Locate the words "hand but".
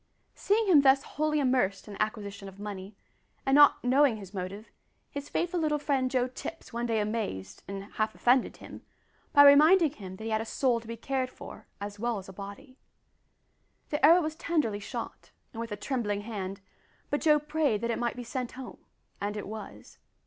16.21-17.21